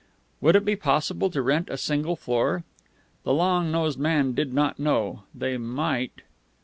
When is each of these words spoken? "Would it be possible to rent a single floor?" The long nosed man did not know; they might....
"Would 0.41 0.55
it 0.55 0.65
be 0.65 0.75
possible 0.75 1.29
to 1.29 1.43
rent 1.43 1.69
a 1.69 1.77
single 1.77 2.15
floor?" 2.15 2.63
The 3.21 3.35
long 3.35 3.69
nosed 3.69 3.99
man 3.99 4.33
did 4.33 4.51
not 4.51 4.79
know; 4.79 5.25
they 5.35 5.57
might.... 5.57 6.23